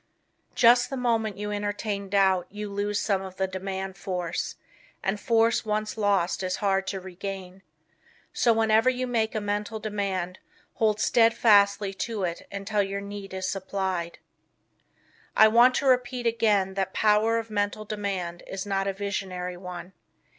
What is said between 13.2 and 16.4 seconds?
is supplied. I want to repeat